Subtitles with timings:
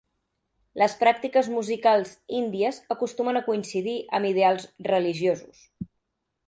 [0.81, 5.63] Les pràctiques musicals índies acostumen a coincidir amb ideals religiosos.